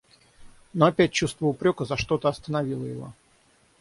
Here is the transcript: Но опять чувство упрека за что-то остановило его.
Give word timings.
Но 0.73 0.87
опять 0.87 1.11
чувство 1.11 1.45
упрека 1.45 1.85
за 1.85 1.95
что-то 1.95 2.27
остановило 2.27 2.85
его. 2.85 3.13